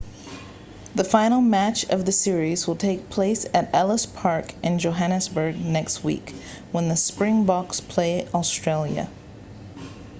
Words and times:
the 0.95 1.03
final 1.03 1.41
match 1.41 1.85
of 1.85 2.05
the 2.05 2.11
series 2.11 2.65
will 2.65 2.75
take 2.75 3.07
place 3.11 3.45
at 3.53 3.69
ellis 3.75 4.07
park 4.07 4.51
in 4.63 4.79
johannesburg 4.79 5.55
next 5.63 6.03
week 6.03 6.33
when 6.71 6.89
the 6.89 6.95
springboks 6.95 7.79
play 7.81 8.27
australia 8.33 9.07